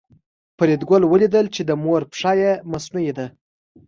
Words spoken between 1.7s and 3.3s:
مور پښه یې مصنوعي ده